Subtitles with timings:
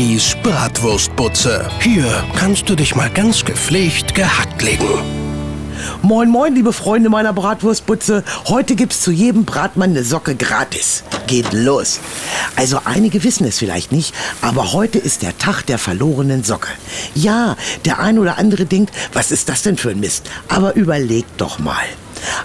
[0.00, 1.68] Bibis Bratwurstbutze.
[1.82, 4.88] Hier kannst du dich mal ganz gepflegt gehackt legen.
[6.00, 8.24] Moin, moin, liebe Freunde meiner Bratwurstbutze.
[8.46, 11.04] Heute gibt's zu jedem Bratmann eine Socke gratis.
[11.26, 12.00] Geht los.
[12.56, 16.70] Also einige wissen es vielleicht nicht, aber heute ist der Tag der verlorenen Socke.
[17.14, 20.30] Ja, der ein oder andere denkt, was ist das denn für ein Mist?
[20.48, 21.84] Aber überlegt doch mal.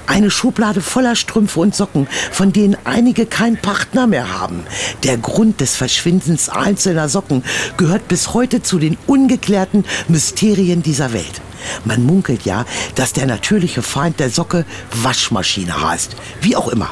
[0.08, 4.64] Eine Schublade voller Strümpfe und Socken, von denen einige keinen Partner mehr haben.
[5.04, 7.44] Der Grund des Verschwindens einzelner Socken
[7.78, 11.42] gehört bis heute zu den ungeklärten Mysterien dieser Welt.
[11.86, 14.66] Man munkelt ja, dass der natürliche Feind der Socke
[15.04, 16.16] Waschmaschine heißt.
[16.42, 16.90] Wie auch immer.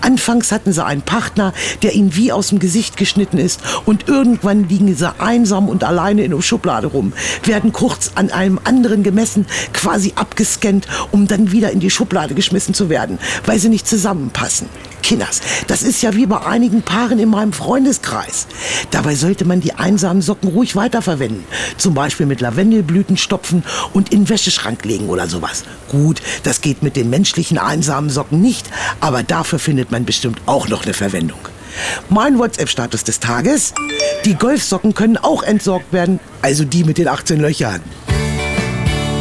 [0.00, 4.68] Anfangs hatten sie einen Partner, der ihnen wie aus dem Gesicht geschnitten ist und irgendwann
[4.68, 7.12] liegen sie einsam und alleine in der Schublade rum,
[7.44, 12.74] werden kurz an einem anderen gemessen, quasi abgescannt, um dann wieder in die Schublade geschmissen
[12.74, 14.68] zu werden, weil sie nicht zusammenpassen.
[15.10, 18.46] Kinders, das ist ja wie bei einigen Paaren in meinem Freundeskreis.
[18.92, 21.42] Dabei sollte man die einsamen Socken ruhig weiterverwenden.
[21.78, 25.64] Zum Beispiel mit Lavendelblüten stopfen und in den Wäscheschrank legen oder sowas.
[25.88, 30.68] Gut, das geht mit den menschlichen einsamen Socken nicht, aber dafür findet man bestimmt auch
[30.68, 31.40] noch eine Verwendung.
[32.08, 33.74] Mein WhatsApp-Status des Tages.
[34.24, 37.80] Die Golfsocken können auch entsorgt werden, also die mit den 18 Löchern.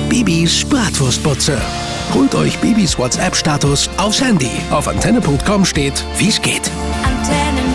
[0.08, 1.58] Bibis Bratwurstbutze.
[2.14, 4.52] Holt euch Bibis WhatsApp-Status aufs Handy.
[4.72, 6.72] Auf antenne.com steht, wie's geht.
[7.04, 7.69] Antenne